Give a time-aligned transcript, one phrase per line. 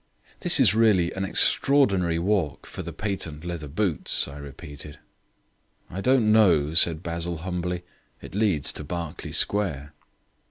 [0.39, 4.97] "This is really an extraordinary walk for the patent leather boots," I repeated.
[5.91, 7.83] "I don't know," said Basil humbly.
[8.19, 9.93] "It leads to Berkeley Square."